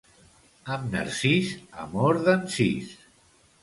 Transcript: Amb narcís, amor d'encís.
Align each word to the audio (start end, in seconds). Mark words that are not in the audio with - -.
Amb 0.77 0.87
narcís, 0.95 1.53
amor 1.87 2.23
d'encís. 2.27 2.95